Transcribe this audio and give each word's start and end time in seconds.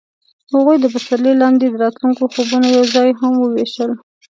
هغوی 0.53 0.77
د 0.79 0.85
پسرلی 0.93 1.33
لاندې 1.41 1.65
د 1.69 1.75
راتلونکي 1.83 2.23
خوبونه 2.33 2.67
یوځای 2.77 3.09
هم 3.19 3.33
وویشل. 3.37 3.91